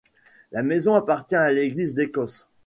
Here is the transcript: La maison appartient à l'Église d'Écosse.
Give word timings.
La 0.51 0.63
maison 0.63 0.95
appartient 0.95 1.35
à 1.35 1.51
l'Église 1.51 1.93
d'Écosse. 1.93 2.47